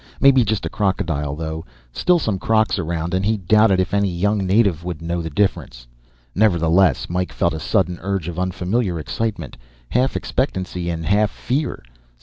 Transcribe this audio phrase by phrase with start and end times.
[0.19, 1.63] Maybe just a crocodile, though.
[1.93, 3.13] Still some crocs around.
[3.13, 5.85] And he doubted if a young native would know the difference.
[6.33, 9.57] Nevertheless, Mike felt a sudden surge of unfamiliar excitement,
[9.89, 11.83] half expectancy and half fear.